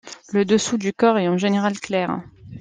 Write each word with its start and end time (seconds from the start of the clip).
Le 0.33 0.45
dessous 0.45 0.79
du 0.79 0.93
corps 0.93 1.19
est 1.19 1.27
en 1.27 1.37
général 1.37 1.79
clair. 1.79 2.23